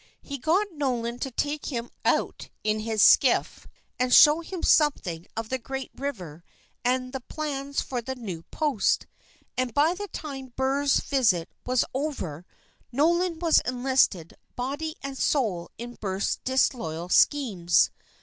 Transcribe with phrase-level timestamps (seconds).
[0.23, 3.67] He got Nolan to take him out in his skiff
[3.99, 6.43] and show him something of the great river
[6.83, 9.05] and the plans for the new post;
[9.55, 12.47] and by the time Burr's visit was over
[12.91, 17.91] Nolan was enlisted body and soul in Burr's disloyal schemes.